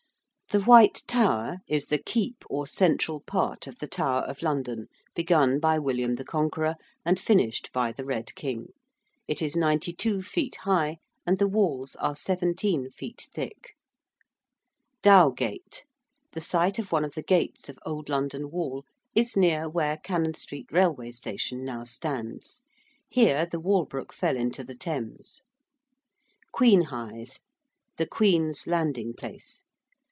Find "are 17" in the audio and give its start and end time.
12.01-12.89